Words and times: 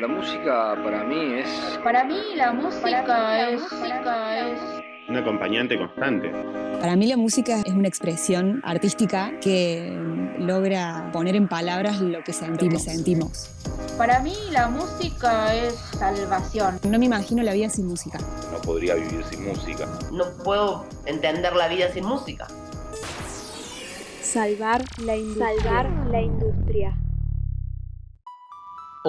La 0.00 0.06
música 0.06 0.76
para 0.84 1.02
mí 1.02 1.40
es... 1.40 1.48
Para 1.82 2.04
mí 2.04 2.20
la 2.36 2.52
música, 2.52 3.50
es, 3.50 3.62
Un 5.08 5.16
acompañante 5.16 5.76
constante. 5.76 6.30
Para 6.78 6.94
mí 6.94 7.08
la 7.08 7.16
música 7.16 7.62
es 7.66 7.72
una 7.72 7.88
expresión 7.88 8.60
artística 8.64 9.32
que 9.40 9.98
logra 10.38 11.10
poner 11.12 11.34
en 11.34 11.48
palabras 11.48 12.00
lo 12.00 12.22
que 12.22 12.32
sentimos. 12.32 12.84
sentimos. 12.84 13.50
Para 13.96 14.20
mí 14.20 14.36
la 14.52 14.68
música 14.68 15.52
es 15.56 15.74
salvación. 15.74 16.78
No 16.88 16.96
me 16.96 17.06
imagino 17.06 17.42
la 17.42 17.54
vida 17.54 17.68
sin 17.68 17.86
música. 17.86 18.20
No 18.52 18.60
podría 18.60 18.94
vivir 18.94 19.24
sin 19.24 19.48
música. 19.48 19.88
No 20.12 20.26
puedo 20.44 20.86
entender 21.06 21.56
la 21.56 21.66
vida 21.66 21.90
sin 21.90 22.04
música. 22.04 22.46
Salvar 24.22 24.84
la 25.04 25.16
Salvar 25.16 25.90
la 26.08 26.20
industria. 26.20 26.94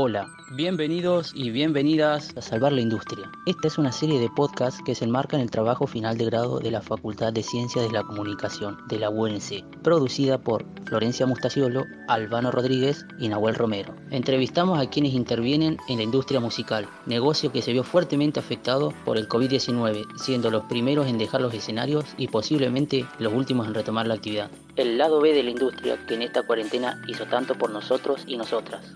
Hola, 0.01 0.29
bienvenidos 0.51 1.33
y 1.35 1.49
bienvenidas 1.49 2.33
a 2.37 2.41
Salvar 2.41 2.71
la 2.71 2.79
Industria. 2.79 3.29
Esta 3.45 3.67
es 3.67 3.77
una 3.77 3.91
serie 3.91 4.17
de 4.17 4.29
podcasts 4.29 4.81
que 4.85 4.95
se 4.95 5.03
enmarca 5.03 5.35
en 5.35 5.41
el 5.41 5.51
trabajo 5.51 5.87
final 5.87 6.17
de 6.17 6.23
grado 6.23 6.59
de 6.59 6.71
la 6.71 6.81
Facultad 6.81 7.33
de 7.33 7.43
Ciencias 7.43 7.83
de 7.83 7.91
la 7.91 8.03
Comunicación 8.03 8.77
de 8.87 8.97
la 8.97 9.09
UNC, 9.09 9.61
producida 9.83 10.37
por 10.37 10.63
Florencia 10.85 11.25
Mustaciolo, 11.25 11.83
Albano 12.07 12.49
Rodríguez 12.49 13.05
y 13.19 13.27
Nahuel 13.27 13.55
Romero. 13.55 13.93
Entrevistamos 14.09 14.79
a 14.79 14.89
quienes 14.89 15.13
intervienen 15.13 15.75
en 15.89 15.97
la 15.97 16.03
industria 16.03 16.39
musical, 16.39 16.87
negocio 17.05 17.51
que 17.51 17.61
se 17.61 17.73
vio 17.73 17.83
fuertemente 17.83 18.39
afectado 18.39 18.93
por 19.03 19.17
el 19.17 19.27
COVID-19, 19.27 20.17
siendo 20.17 20.49
los 20.49 20.63
primeros 20.63 21.07
en 21.07 21.17
dejar 21.17 21.41
los 21.41 21.53
escenarios 21.53 22.05
y 22.17 22.29
posiblemente 22.29 23.05
los 23.19 23.33
últimos 23.33 23.67
en 23.67 23.73
retomar 23.73 24.07
la 24.07 24.13
actividad. 24.13 24.49
El 24.77 24.97
lado 24.97 25.19
B 25.19 25.33
de 25.33 25.43
la 25.43 25.49
industria 25.49 25.97
que 26.07 26.13
en 26.13 26.21
esta 26.21 26.43
cuarentena 26.43 27.01
hizo 27.09 27.25
tanto 27.25 27.55
por 27.55 27.69
nosotros 27.69 28.23
y 28.27 28.37
nosotras. 28.37 28.93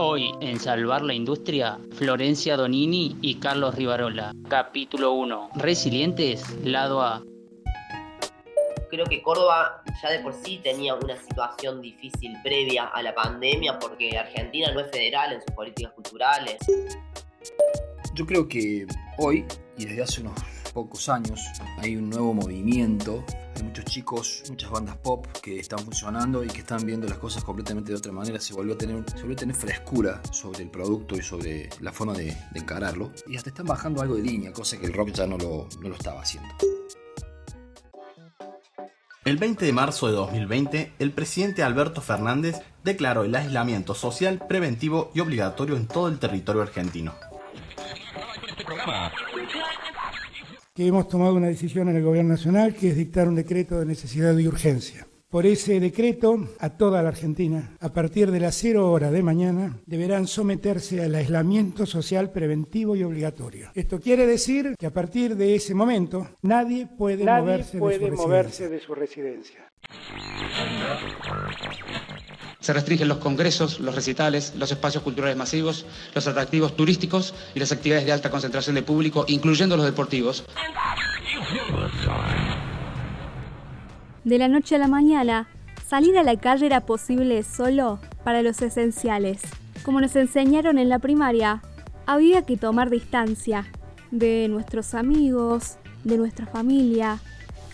Hoy 0.00 0.30
en 0.40 0.60
Salvar 0.60 1.02
la 1.02 1.12
Industria, 1.12 1.76
Florencia 1.96 2.56
Donini 2.56 3.16
y 3.20 3.34
Carlos 3.40 3.74
Rivarola. 3.74 4.32
Capítulo 4.48 5.10
1. 5.14 5.50
Resilientes, 5.56 6.48
lado 6.62 7.02
A. 7.02 7.20
Creo 8.90 9.04
que 9.06 9.20
Córdoba 9.20 9.82
ya 10.00 10.10
de 10.10 10.20
por 10.20 10.34
sí 10.34 10.60
tenía 10.62 10.94
una 10.94 11.16
situación 11.16 11.82
difícil 11.82 12.36
previa 12.44 12.84
a 12.84 13.02
la 13.02 13.12
pandemia 13.12 13.76
porque 13.80 14.16
Argentina 14.16 14.72
no 14.72 14.78
es 14.78 14.90
federal 14.92 15.32
en 15.32 15.42
sus 15.42 15.50
políticas 15.50 15.92
culturales. 15.94 16.58
Yo 18.14 18.24
creo 18.24 18.46
que 18.46 18.86
hoy, 19.18 19.44
y 19.78 19.86
desde 19.86 20.02
hace 20.02 20.20
unos 20.20 20.34
pocos 20.74 21.08
años, 21.08 21.40
hay 21.78 21.96
un 21.96 22.10
nuevo 22.10 22.34
movimiento 22.34 23.24
hay 23.58 23.64
muchos 23.64 23.84
chicos, 23.86 24.44
muchas 24.50 24.70
bandas 24.70 24.96
pop 24.98 25.26
que 25.42 25.58
están 25.58 25.80
funcionando 25.80 26.44
y 26.44 26.46
que 26.46 26.60
están 26.60 26.86
viendo 26.86 27.08
las 27.08 27.18
cosas 27.18 27.42
completamente 27.42 27.90
de 27.90 27.98
otra 27.98 28.12
manera. 28.12 28.38
Se 28.38 28.54
volvió 28.54 28.74
a 28.74 28.78
tener, 28.78 29.04
se 29.10 29.16
volvió 29.16 29.32
a 29.32 29.36
tener 29.36 29.56
frescura 29.56 30.20
sobre 30.30 30.62
el 30.62 30.70
producto 30.70 31.16
y 31.16 31.22
sobre 31.22 31.68
la 31.80 31.92
forma 31.92 32.12
de, 32.12 32.36
encararlo. 32.54 33.12
Y 33.26 33.36
hasta 33.36 33.50
están 33.50 33.66
bajando 33.66 34.00
algo 34.00 34.14
de 34.14 34.22
línea, 34.22 34.52
cosa 34.52 34.78
que 34.78 34.86
el 34.86 34.92
rock 34.92 35.10
ya 35.10 35.26
no 35.26 35.36
lo, 35.38 35.68
no 35.80 35.88
lo 35.88 35.94
estaba 35.96 36.22
haciendo. 36.22 36.48
El 39.24 39.36
20 39.36 39.66
de 39.66 39.72
marzo 39.72 40.06
de 40.06 40.12
2020, 40.12 40.92
el 41.00 41.12
presidente 41.12 41.64
Alberto 41.64 42.00
Fernández 42.00 42.60
declaró 42.84 43.24
el 43.24 43.34
aislamiento 43.34 43.94
social 43.94 44.40
preventivo 44.48 45.10
y 45.14 45.20
obligatorio 45.20 45.76
en 45.76 45.88
todo 45.88 46.08
el 46.08 46.20
territorio 46.20 46.62
argentino 46.62 47.12
que 50.78 50.86
hemos 50.86 51.08
tomado 51.08 51.34
una 51.34 51.48
decisión 51.48 51.88
en 51.88 51.96
el 51.96 52.04
Gobierno 52.04 52.34
Nacional, 52.34 52.72
que 52.72 52.90
es 52.90 52.96
dictar 52.96 53.26
un 53.26 53.34
decreto 53.34 53.80
de 53.80 53.84
necesidad 53.84 54.38
y 54.38 54.46
urgencia. 54.46 55.08
Por 55.28 55.44
ese 55.44 55.80
decreto, 55.80 56.50
a 56.60 56.70
toda 56.70 57.02
la 57.02 57.08
Argentina, 57.08 57.76
a 57.80 57.92
partir 57.92 58.30
de 58.30 58.38
las 58.38 58.54
cero 58.54 58.92
hora 58.92 59.10
de 59.10 59.20
mañana, 59.20 59.76
deberán 59.86 60.28
someterse 60.28 61.02
al 61.02 61.16
aislamiento 61.16 61.84
social 61.84 62.30
preventivo 62.30 62.94
y 62.94 63.02
obligatorio. 63.02 63.72
Esto 63.74 63.98
quiere 63.98 64.24
decir 64.24 64.76
que 64.78 64.86
a 64.86 64.92
partir 64.92 65.34
de 65.34 65.56
ese 65.56 65.74
momento 65.74 66.28
nadie 66.42 66.86
puede, 66.86 67.24
moverse, 67.24 67.80
de, 67.80 68.10
su 68.10 68.14
moverse 68.14 68.68
de 68.68 68.78
su 68.78 68.94
residencia. 68.94 69.72
Se 72.68 72.74
restringen 72.74 73.08
los 73.08 73.16
congresos, 73.16 73.80
los 73.80 73.94
recitales, 73.94 74.52
los 74.58 74.70
espacios 74.70 75.02
culturales 75.02 75.38
masivos, 75.38 75.86
los 76.14 76.26
atractivos 76.26 76.76
turísticos 76.76 77.32
y 77.54 77.60
las 77.60 77.72
actividades 77.72 78.04
de 78.04 78.12
alta 78.12 78.30
concentración 78.30 78.74
de 78.74 78.82
público, 78.82 79.24
incluyendo 79.26 79.74
los 79.78 79.86
deportivos. 79.86 80.44
De 84.22 84.36
la 84.36 84.48
noche 84.48 84.74
a 84.74 84.78
la 84.78 84.86
mañana, 84.86 85.48
salir 85.86 86.18
a 86.18 86.22
la 86.22 86.36
calle 86.36 86.66
era 86.66 86.82
posible 86.82 87.42
solo 87.42 88.00
para 88.22 88.42
los 88.42 88.60
esenciales. 88.60 89.40
Como 89.82 90.02
nos 90.02 90.14
enseñaron 90.14 90.76
en 90.78 90.90
la 90.90 90.98
primaria, 90.98 91.62
había 92.04 92.42
que 92.42 92.58
tomar 92.58 92.90
distancia 92.90 93.64
de 94.10 94.46
nuestros 94.50 94.92
amigos, 94.92 95.78
de 96.04 96.18
nuestra 96.18 96.46
familia. 96.46 97.18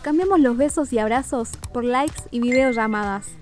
Cambiamos 0.02 0.38
los 0.38 0.56
besos 0.56 0.92
y 0.92 1.00
abrazos 1.00 1.48
por 1.72 1.82
likes 1.82 2.22
y 2.30 2.38
videollamadas. 2.38 3.32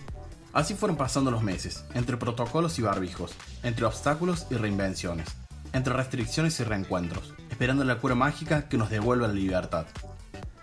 Así 0.52 0.74
fueron 0.74 0.96
pasando 0.96 1.30
los 1.30 1.42
meses, 1.42 1.84
entre 1.94 2.18
protocolos 2.18 2.78
y 2.78 2.82
barbijos, 2.82 3.32
entre 3.62 3.86
obstáculos 3.86 4.46
y 4.50 4.54
reinvenciones, 4.54 5.28
entre 5.72 5.94
restricciones 5.94 6.60
y 6.60 6.64
reencuentros, 6.64 7.32
esperando 7.50 7.84
la 7.84 7.98
cura 7.98 8.14
mágica 8.14 8.68
que 8.68 8.76
nos 8.76 8.90
devuelva 8.90 9.28
la 9.28 9.32
libertad. 9.32 9.86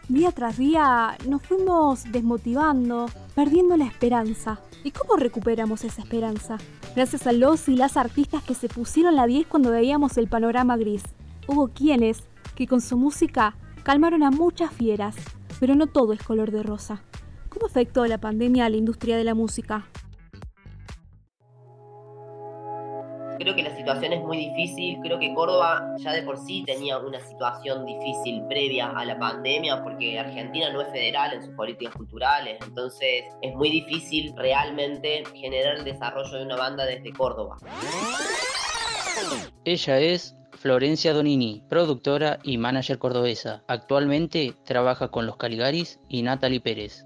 Día 0.07 0.31
tras 0.31 0.57
día 0.57 1.17
nos 1.27 1.41
fuimos 1.41 2.03
desmotivando, 2.11 3.09
perdiendo 3.35 3.77
la 3.77 3.85
esperanza. 3.85 4.59
¿Y 4.83 4.91
cómo 4.91 5.15
recuperamos 5.15 5.83
esa 5.83 6.01
esperanza? 6.01 6.57
Gracias 6.95 7.27
a 7.27 7.31
los 7.31 7.67
y 7.67 7.75
las 7.75 7.97
artistas 7.97 8.43
que 8.43 8.55
se 8.55 8.69
pusieron 8.69 9.15
la 9.15 9.25
10 9.25 9.47
cuando 9.47 9.71
veíamos 9.71 10.17
el 10.17 10.27
panorama 10.27 10.77
gris. 10.77 11.03
Hubo 11.47 11.67
quienes 11.69 12.23
que 12.55 12.67
con 12.67 12.81
su 12.81 12.97
música 12.97 13.55
calmaron 13.83 14.23
a 14.23 14.31
muchas 14.31 14.71
fieras, 14.71 15.15
pero 15.59 15.75
no 15.75 15.87
todo 15.87 16.13
es 16.13 16.21
color 16.21 16.51
de 16.51 16.63
rosa. 16.63 17.01
¿Cómo 17.49 17.65
afectó 17.65 18.05
la 18.05 18.19
pandemia 18.19 18.65
a 18.65 18.69
la 18.69 18.77
industria 18.77 19.17
de 19.17 19.23
la 19.23 19.33
música? 19.33 19.87
Creo 23.39 23.55
que 23.55 23.63
la 23.63 23.75
situación 23.75 24.13
es 24.13 24.21
muy 24.21 24.37
difícil, 24.37 24.99
creo 25.01 25.17
que 25.17 25.33
Córdoba 25.33 25.95
ya 25.97 26.11
de 26.11 26.23
por 26.23 26.37
sí 26.37 26.63
tenía 26.65 26.99
una 26.99 27.21
situación 27.21 27.85
difícil 27.85 28.43
previa 28.49 28.89
a 28.89 29.05
la 29.05 29.17
pandemia 29.17 29.81
porque 29.81 30.19
Argentina 30.19 30.71
no 30.71 30.81
es 30.81 30.89
federal 30.89 31.33
en 31.33 31.43
sus 31.43 31.55
políticas 31.55 31.95
culturales, 31.95 32.59
entonces 32.67 33.23
es 33.41 33.55
muy 33.55 33.69
difícil 33.69 34.33
realmente 34.35 35.23
generar 35.33 35.77
el 35.77 35.85
desarrollo 35.85 36.37
de 36.37 36.43
una 36.43 36.57
banda 36.57 36.85
desde 36.85 37.13
Córdoba. 37.13 37.57
Ella 39.63 39.99
es 39.99 40.35
Florencia 40.51 41.13
Donini, 41.13 41.63
productora 41.69 42.39
y 42.43 42.57
manager 42.57 42.99
cordobesa. 42.99 43.63
Actualmente 43.67 44.53
trabaja 44.65 45.07
con 45.07 45.25
los 45.25 45.37
Caligaris 45.37 46.01
y 46.09 46.23
Natalie 46.23 46.59
Pérez 46.59 47.03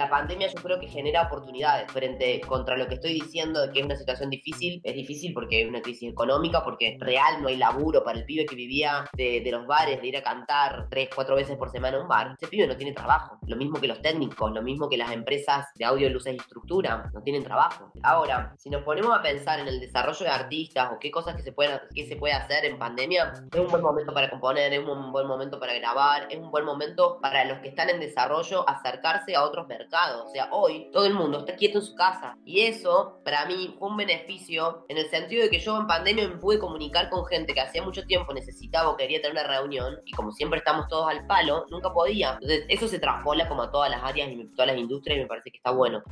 la 0.00 0.08
pandemia 0.08 0.46
yo 0.46 0.62
creo 0.62 0.80
que 0.80 0.88
genera 0.88 1.24
oportunidades 1.24 1.92
frente 1.92 2.40
contra 2.40 2.74
lo 2.74 2.88
que 2.88 2.94
estoy 2.94 3.12
diciendo 3.12 3.60
de 3.60 3.70
que 3.70 3.80
es 3.80 3.84
una 3.84 3.96
situación 3.96 4.30
difícil. 4.30 4.80
Es 4.82 4.94
difícil 4.94 5.34
porque 5.34 5.60
es 5.60 5.68
una 5.68 5.82
crisis 5.82 6.10
económica, 6.10 6.64
porque 6.64 6.96
real 6.98 7.42
no 7.42 7.48
hay 7.48 7.58
laburo 7.58 8.02
para 8.02 8.18
el 8.18 8.24
pibe 8.24 8.46
que 8.46 8.56
vivía 8.56 9.04
de, 9.12 9.46
los 9.52 9.66
bares, 9.66 10.00
de 10.00 10.08
ir 10.08 10.16
a 10.16 10.22
cantar 10.22 10.86
tres, 10.88 11.10
cuatro 11.14 11.36
veces 11.36 11.58
por 11.58 11.68
semana 11.68 11.98
a 11.98 12.00
un 12.00 12.08
bar. 12.08 12.34
Ese 12.40 12.48
pibe 12.48 12.66
no 12.66 12.78
tiene 12.78 12.94
trabajo. 12.94 13.38
Lo 13.46 13.56
mismo 13.56 13.78
que 13.78 13.88
los 13.88 14.00
técnicos, 14.00 14.50
lo 14.52 14.62
mismo 14.62 14.88
que 14.88 14.96
las 14.96 15.12
empresas 15.12 15.66
de 15.74 15.84
audio, 15.84 16.08
luces 16.08 16.32
y 16.32 16.38
estructura, 16.38 17.10
no 17.12 17.20
tienen 17.22 17.44
trabajo. 17.44 17.92
Ahora, 18.02 18.54
si 18.56 18.70
nos 18.70 18.82
ponemos 18.82 19.14
a 19.14 19.20
pensar 19.20 19.60
en 19.60 19.68
el 19.68 19.80
desarrollo 19.80 20.24
de 20.24 20.30
artistas 20.30 20.92
o 20.94 20.98
qué 20.98 21.10
cosas 21.10 21.36
que 21.36 21.42
se 21.42 21.52
pueden, 21.52 21.78
que 21.94 22.06
se 22.06 22.16
puede 22.16 22.32
hacer 22.32 22.64
en 22.64 22.78
pandemia, 22.78 23.34
es 23.52 23.60
un 23.60 23.68
buen 23.68 23.82
momento 23.82 24.14
para 24.14 24.30
componer, 24.30 24.72
es 24.72 24.78
un 24.78 25.12
buen 25.12 25.26
momento 25.26 25.60
para 25.60 25.74
grabar, 25.74 26.26
es 26.30 26.38
un 26.38 26.50
buen 26.50 26.64
momento 26.64 27.18
para 27.20 27.44
los 27.44 27.58
que 27.58 27.68
están 27.68 27.90
en 27.90 28.00
desarrollo 28.00 28.66
acercarse 28.66 29.36
a 29.36 29.42
otros 29.42 29.68
mercados 29.68 29.89
o 30.24 30.28
sea, 30.28 30.48
hoy 30.52 30.88
todo 30.92 31.06
el 31.06 31.14
mundo 31.14 31.40
está 31.40 31.56
quieto 31.56 31.78
en 31.78 31.84
su 31.84 31.94
casa. 31.94 32.36
Y 32.44 32.60
eso, 32.60 33.20
para 33.24 33.46
mí, 33.46 33.74
fue 33.78 33.88
un 33.88 33.96
beneficio 33.96 34.84
en 34.88 34.98
el 34.98 35.08
sentido 35.08 35.42
de 35.42 35.50
que 35.50 35.58
yo 35.58 35.76
en 35.78 35.86
pandemia 35.86 36.28
me 36.28 36.36
pude 36.36 36.58
comunicar 36.58 37.10
con 37.10 37.24
gente 37.26 37.54
que 37.54 37.60
hacía 37.60 37.82
mucho 37.82 38.04
tiempo 38.04 38.32
necesitaba 38.32 38.90
o 38.90 38.96
quería 38.96 39.20
tener 39.20 39.32
una 39.32 39.44
reunión. 39.44 39.98
Y 40.04 40.12
como 40.12 40.32
siempre 40.32 40.58
estamos 40.58 40.86
todos 40.88 41.08
al 41.08 41.26
palo, 41.26 41.66
nunca 41.70 41.92
podía. 41.92 42.34
Entonces, 42.34 42.64
eso 42.68 42.88
se 42.88 42.98
traspola 42.98 43.48
como 43.48 43.62
a 43.62 43.70
todas 43.70 43.90
las 43.90 44.02
áreas 44.02 44.30
y 44.30 44.44
todas 44.54 44.68
las 44.68 44.78
industrias 44.78 45.18
y 45.18 45.22
me 45.22 45.26
parece 45.26 45.50
que 45.50 45.56
está 45.56 45.70
bueno. 45.70 46.02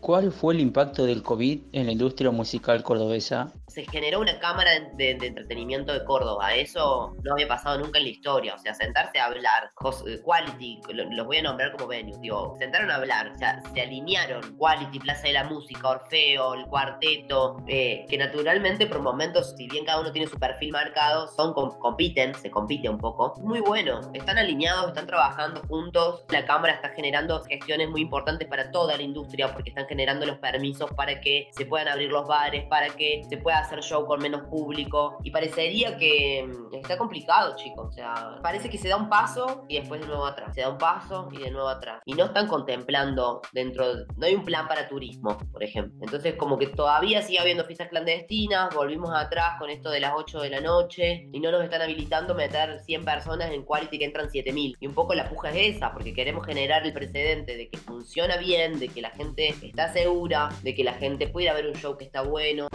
¿Cuál 0.00 0.32
fue 0.32 0.54
el 0.54 0.60
impacto 0.60 1.04
del 1.04 1.22
COVID 1.22 1.60
en 1.72 1.86
la 1.86 1.92
industria 1.92 2.30
musical 2.30 2.82
cordobesa? 2.82 3.52
Se 3.68 3.84
generó 3.84 4.20
una 4.20 4.38
cámara 4.38 4.70
de, 4.94 5.10
entretenimiento 5.10 5.92
de 5.92 6.04
Córdoba. 6.04 6.54
Eso 6.54 7.14
no 7.22 7.32
había 7.32 7.46
pasado 7.46 7.78
nunca 7.78 7.98
en 7.98 8.04
la 8.04 8.10
historia. 8.10 8.54
O 8.54 8.58
sea, 8.58 8.74
sentarse 8.74 9.18
a 9.18 9.26
hablar, 9.26 9.72
eh, 10.06 10.20
quality, 10.24 10.80
los 10.92 11.26
voy 11.26 11.38
a 11.38 11.42
nombrar 11.42 11.72
como 11.72 11.86
venues, 11.86 12.20
digo, 12.20 12.56
sentaron 12.58 12.90
hablar, 13.00 13.32
o 13.34 13.38
sea, 13.38 13.60
se 13.74 13.80
alinearon 13.80 14.56
Quality, 14.56 14.98
Plaza 15.00 15.22
de 15.22 15.32
la 15.32 15.44
Música, 15.44 15.88
Orfeo, 15.88 16.54
el 16.54 16.66
Cuarteto, 16.66 17.62
eh, 17.66 18.06
que 18.08 18.18
naturalmente 18.18 18.86
por 18.86 19.00
momentos, 19.00 19.54
si 19.56 19.68
bien 19.68 19.84
cada 19.84 20.00
uno 20.00 20.12
tiene 20.12 20.26
su 20.28 20.38
perfil 20.38 20.72
marcado, 20.72 21.28
son 21.28 21.52
compiten, 21.52 22.34
se 22.34 22.50
compite 22.50 22.88
un 22.88 22.98
poco. 22.98 23.34
Muy 23.40 23.60
bueno, 23.60 24.00
están 24.12 24.38
alineados, 24.38 24.88
están 24.88 25.06
trabajando 25.06 25.62
juntos, 25.68 26.24
la 26.28 26.44
Cámara 26.44 26.74
está 26.74 26.90
generando 26.90 27.42
gestiones 27.44 27.88
muy 27.88 28.02
importantes 28.02 28.46
para 28.48 28.70
toda 28.70 28.96
la 28.96 29.02
industria 29.02 29.52
porque 29.52 29.70
están 29.70 29.86
generando 29.86 30.26
los 30.26 30.38
permisos 30.38 30.90
para 30.92 31.20
que 31.20 31.48
se 31.52 31.66
puedan 31.66 31.88
abrir 31.88 32.10
los 32.10 32.26
bares, 32.26 32.64
para 32.64 32.88
que 32.90 33.22
se 33.28 33.36
pueda 33.36 33.58
hacer 33.58 33.80
show 33.82 34.06
con 34.06 34.20
menos 34.20 34.42
público. 34.48 35.18
Y 35.22 35.30
parecería 35.30 35.96
que 35.96 36.46
mm, 36.46 36.74
está 36.76 36.98
complicado, 36.98 37.56
chicos. 37.56 37.88
O 37.88 37.92
sea, 37.92 38.38
parece 38.42 38.68
que 38.68 38.78
se 38.78 38.88
da 38.88 38.96
un 38.96 39.08
paso 39.08 39.64
y 39.68 39.78
después 39.78 40.00
de 40.00 40.06
nuevo 40.06 40.26
atrás. 40.26 40.54
Se 40.54 40.60
da 40.60 40.68
un 40.68 40.78
paso 40.78 41.28
y 41.32 41.38
de 41.38 41.50
nuevo 41.50 41.68
atrás. 41.68 42.02
Y 42.04 42.14
no 42.14 42.26
están 42.26 42.46
contemplando 42.46 42.89
dentro, 43.52 44.06
no 44.16 44.26
hay 44.26 44.34
un 44.34 44.44
plan 44.44 44.66
para 44.68 44.88
turismo, 44.88 45.38
por 45.52 45.62
ejemplo. 45.62 45.98
Entonces, 46.02 46.34
como 46.34 46.58
que 46.58 46.66
todavía 46.68 47.22
sigue 47.22 47.38
habiendo 47.38 47.64
fiestas 47.64 47.88
clandestinas, 47.88 48.74
volvimos 48.74 49.10
atrás 49.14 49.58
con 49.58 49.70
esto 49.70 49.90
de 49.90 50.00
las 50.00 50.12
8 50.16 50.40
de 50.40 50.50
la 50.50 50.60
noche 50.60 51.28
y 51.32 51.40
no 51.40 51.50
nos 51.50 51.64
están 51.64 51.82
habilitando 51.82 52.34
meter 52.34 52.80
100 52.80 53.04
personas 53.04 53.50
en 53.50 53.64
Quality 53.64 53.98
que 53.98 54.04
entran 54.04 54.30
7000. 54.30 54.76
Y 54.80 54.86
un 54.86 54.94
poco 54.94 55.14
la 55.14 55.28
puja 55.28 55.50
es 55.50 55.76
esa, 55.76 55.92
porque 55.92 56.12
queremos 56.12 56.46
generar 56.46 56.86
el 56.86 56.92
precedente 56.92 57.56
de 57.56 57.68
que 57.68 57.78
funciona 57.78 58.36
bien, 58.36 58.78
de 58.78 58.88
que 58.88 59.00
la 59.00 59.10
gente 59.10 59.54
está 59.62 59.92
segura, 59.92 60.48
de 60.62 60.74
que 60.74 60.84
la 60.84 60.94
gente 60.94 61.28
puede 61.28 61.52
ver 61.52 61.66
un 61.66 61.74
show 61.74 61.96
que 61.96 62.04
está 62.04 62.22
bueno. 62.22 62.68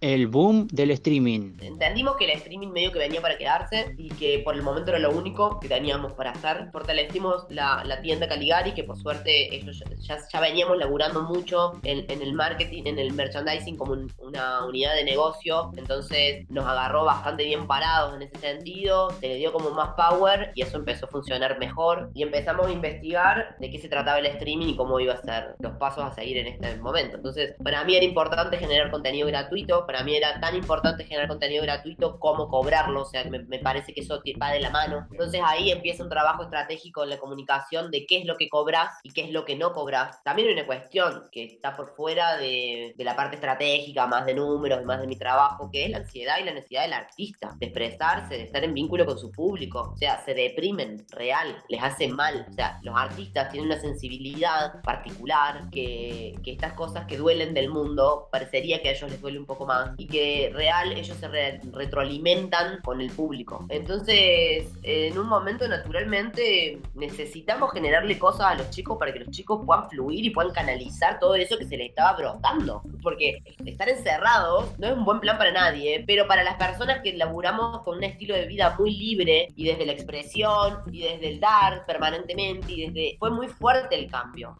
El 0.00 0.28
boom 0.28 0.66
del 0.68 0.92
streaming. 0.92 1.56
Entendimos 1.60 2.16
que 2.16 2.24
el 2.24 2.30
streaming 2.30 2.68
medio 2.68 2.90
que 2.90 2.98
venía 2.98 3.20
para 3.20 3.36
quedarse 3.36 3.94
y 3.98 4.08
que 4.08 4.38
por 4.38 4.54
el 4.54 4.62
momento 4.62 4.90
era 4.90 4.98
lo 4.98 5.10
único 5.10 5.60
que 5.60 5.68
teníamos 5.68 6.14
para 6.14 6.30
hacer. 6.30 6.70
Fortalecimos 6.72 7.46
la, 7.50 7.82
la 7.84 8.00
tienda 8.00 8.26
Caligari, 8.26 8.72
que 8.72 8.84
por 8.84 8.96
suerte 8.96 9.29
ellos 9.30 9.82
ya, 10.00 10.18
ya 10.32 10.40
veníamos 10.40 10.76
laburando 10.78 11.22
mucho 11.22 11.80
en, 11.82 12.10
en, 12.10 12.22
el 12.22 12.32
marketing, 12.32 12.84
en 12.86 12.98
el 12.98 13.12
merchandising 13.12 13.76
como 13.76 13.96
una 14.18 14.64
unidad 14.66 14.94
de 14.94 15.04
negocio. 15.04 15.70
Entonces 15.76 16.48
nos 16.50 16.66
agarró 16.66 17.04
bastante 17.04 17.44
bien 17.44 17.66
parados 17.66 18.14
en 18.14 18.22
ese 18.22 18.38
sentido. 18.38 19.10
Se 19.20 19.28
le 19.28 19.34
dio 19.36 19.52
como 19.52 19.70
más 19.70 19.90
power 19.96 20.52
y 20.54 20.62
eso 20.62 20.76
empezó 20.76 21.06
a 21.06 21.08
funcionar 21.08 21.58
mejor. 21.58 22.10
Y 22.14 22.22
empezamos 22.22 22.66
a 22.66 22.72
investigar 22.72 23.56
de 23.58 23.70
qué 23.70 23.78
se 23.78 23.88
trataba 23.88 24.18
el 24.18 24.26
streaming 24.26 24.68
y 24.68 24.76
cómo 24.76 25.00
iba 25.00 25.14
a 25.14 25.22
ser 25.22 25.54
los 25.58 25.72
pasos 25.76 26.04
a 26.04 26.12
seguir 26.12 26.38
en 26.38 26.46
este 26.48 26.76
momento. 26.76 27.16
Entonces, 27.16 27.54
para 27.62 27.84
mí 27.84 27.96
era 27.96 28.04
importante 28.04 28.58
generar 28.58 28.90
contenido 28.90 29.26
gratuito. 29.26 29.86
Para 29.86 30.02
mí 30.02 30.16
era 30.16 30.40
tan 30.40 30.56
importante 30.56 31.04
generar 31.04 31.28
contenido 31.28 31.62
gratuito 31.62 32.18
como 32.18 32.48
cobrarlo. 32.48 33.02
O 33.02 33.06
sea, 33.06 33.24
me, 33.24 33.40
me 33.40 33.58
parece 33.58 33.92
que 33.92 34.00
eso 34.00 34.22
va 34.40 34.50
de 34.50 34.60
la 34.60 34.70
mano. 34.70 35.06
Entonces 35.10 35.40
ahí 35.44 35.70
empieza 35.70 36.02
un 36.02 36.08
trabajo 36.08 36.42
estratégico 36.42 37.02
en 37.02 37.10
la 37.10 37.18
comunicación 37.18 37.90
de 37.90 38.06
qué 38.06 38.18
es 38.18 38.26
lo 38.26 38.36
que 38.36 38.48
cobras 38.48 38.90
y 39.02 39.10
qué 39.10 39.19
es 39.20 39.30
lo 39.30 39.44
que 39.44 39.56
no 39.56 39.72
cobras. 39.72 40.22
También 40.22 40.48
hay 40.48 40.54
una 40.54 40.66
cuestión 40.66 41.28
que 41.30 41.44
está 41.44 41.76
por 41.76 41.94
fuera 41.94 42.36
de, 42.36 42.94
de 42.96 43.04
la 43.04 43.16
parte 43.16 43.36
estratégica, 43.36 44.06
más 44.06 44.26
de 44.26 44.34
números, 44.34 44.84
más 44.84 45.00
de 45.00 45.06
mi 45.06 45.16
trabajo, 45.16 45.70
que 45.70 45.84
es 45.84 45.90
la 45.90 45.98
ansiedad 45.98 46.38
y 46.40 46.44
la 46.44 46.52
necesidad 46.52 46.82
del 46.82 46.92
artista 46.92 47.54
de 47.56 47.66
expresarse, 47.66 48.36
de 48.36 48.42
estar 48.44 48.64
en 48.64 48.74
vínculo 48.74 49.06
con 49.06 49.18
su 49.18 49.30
público. 49.30 49.92
O 49.94 49.96
sea, 49.96 50.22
se 50.24 50.34
deprimen, 50.34 51.04
real, 51.10 51.62
les 51.68 51.82
hace 51.82 52.08
mal. 52.08 52.46
O 52.48 52.52
sea, 52.52 52.78
los 52.82 52.96
artistas 52.96 53.50
tienen 53.50 53.70
una 53.70 53.80
sensibilidad 53.80 54.82
particular 54.82 55.70
que, 55.70 56.34
que 56.42 56.52
estas 56.52 56.72
cosas 56.74 57.06
que 57.06 57.16
duelen 57.16 57.54
del 57.54 57.70
mundo 57.70 58.28
parecería 58.30 58.80
que 58.82 58.88
a 58.88 58.92
ellos 58.92 59.10
les 59.10 59.20
duele 59.20 59.38
un 59.38 59.46
poco 59.46 59.66
más 59.66 59.90
y 59.96 60.06
que 60.06 60.50
real 60.54 60.92
ellos 60.92 61.16
se 61.16 61.28
re 61.28 61.60
retroalimentan 61.72 62.80
con 62.82 63.00
el 63.00 63.10
público. 63.10 63.66
Entonces, 63.68 64.70
en 64.82 65.18
un 65.18 65.28
momento 65.28 65.66
naturalmente 65.68 66.80
necesitamos 66.94 67.72
generarle 67.72 68.18
cosas 68.18 68.46
a 68.46 68.54
los 68.54 68.70
chicos 68.70 68.96
que 69.12 69.20
los 69.20 69.30
chicos 69.30 69.60
puedan 69.64 69.88
fluir 69.88 70.24
y 70.24 70.30
puedan 70.30 70.52
canalizar 70.52 71.18
todo 71.18 71.34
eso 71.34 71.58
que 71.58 71.66
se 71.66 71.76
les 71.76 71.90
estaba 71.90 72.16
brotando. 72.16 72.82
Porque 73.02 73.42
estar 73.64 73.88
encerrados 73.88 74.78
no 74.78 74.86
es 74.86 74.92
un 74.92 75.04
buen 75.04 75.20
plan 75.20 75.38
para 75.38 75.52
nadie, 75.52 76.04
pero 76.06 76.26
para 76.26 76.42
las 76.42 76.56
personas 76.56 77.00
que 77.02 77.12
laburamos 77.14 77.82
con 77.82 77.98
un 77.98 78.04
estilo 78.04 78.34
de 78.34 78.46
vida 78.46 78.74
muy 78.78 78.96
libre 78.96 79.48
y 79.56 79.64
desde 79.64 79.86
la 79.86 79.92
expresión 79.92 80.78
y 80.92 81.02
desde 81.02 81.28
el 81.28 81.40
dar 81.40 81.86
permanentemente 81.86 82.72
y 82.72 82.86
desde... 82.86 83.16
fue 83.18 83.30
muy 83.30 83.48
fuerte 83.48 83.96
el 83.96 84.10
cambio. 84.10 84.56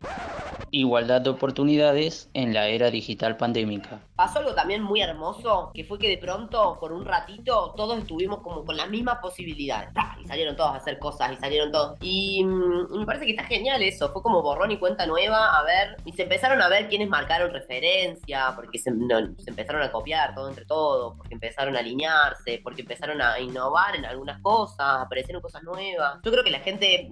Igualdad 0.71 1.21
de 1.21 1.31
oportunidades 1.31 2.29
en 2.35 2.55
la 2.55 2.69
era 2.69 2.91
digital 2.91 3.37
pandémica. 3.37 4.01
Pasó 4.21 4.41
algo 4.41 4.55
también 4.55 4.83
muy 4.83 5.01
hermoso, 5.01 5.71
que 5.73 5.83
fue 5.83 5.99
que 5.99 6.07
de 6.07 6.19
pronto, 6.19 6.77
por 6.79 6.93
un 6.93 7.07
ratito, 7.07 7.73
todos 7.75 7.97
estuvimos 7.97 8.41
como 8.43 8.67
con 8.67 8.77
las 8.77 8.91
mismas 8.91 9.17
posibilidades. 9.17 9.89
Y 10.23 10.27
salieron 10.27 10.57
todos 10.57 10.73
a 10.73 10.77
hacer 10.77 10.99
cosas 10.99 11.33
y 11.33 11.37
salieron 11.37 11.73
todos. 11.73 11.97
Y, 12.03 12.45
mm, 12.45 12.89
y 12.93 12.99
me 12.99 13.07
parece 13.07 13.25
que 13.25 13.31
está 13.31 13.45
genial 13.45 13.83
eso. 13.83 14.13
Fue 14.13 14.23
como 14.23 14.43
borrón 14.43 14.73
y 14.73 14.77
cuenta 14.77 15.07
nueva, 15.07 15.59
a 15.59 15.63
ver. 15.63 15.97
Y 16.05 16.13
se 16.13 16.25
empezaron 16.25 16.61
a 16.61 16.69
ver 16.69 16.91
quiénes 16.91 17.09
marcaron 17.09 17.51
referencia, 17.51 18.53
porque 18.55 18.79
se, 18.79 18.91
empezaron 18.91 19.81
a 19.81 19.91
copiar 19.91 20.35
todo 20.35 20.51
entre 20.51 20.67
todos, 20.67 21.17
porque 21.17 21.33
empezaron 21.33 21.75
a 21.75 21.79
alinearse, 21.79 22.61
porque 22.63 22.83
empezaron 22.83 23.23
a 23.23 23.41
innovar 23.41 23.97
en 23.97 24.05
algunas 24.05 24.39
cosas, 24.43 25.01
aparecieron 25.01 25.41
cosas 25.41 25.63
nuevas. 25.63 26.19
Yo 26.23 26.31
creo 26.31 26.45
que 26.45 26.51
la 26.51 26.61
gente 26.61 27.09